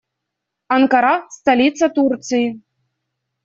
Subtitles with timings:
[0.75, 2.45] Анкара- столица Турции.